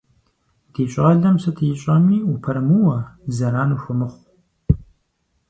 Ди 0.73 0.83
щӏалэм 0.91 1.35
сыт 1.41 1.57
ищӏэми 1.69 2.17
упэрымыуэ, 2.31 2.97
зэран 3.35 3.69
ухуэмыхъу. 3.75 4.23